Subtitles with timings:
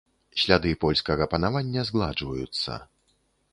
[0.43, 2.83] Сляды польскага панавання згладжваюцца.